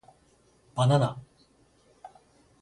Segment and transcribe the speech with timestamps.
[0.73, 1.21] ばなな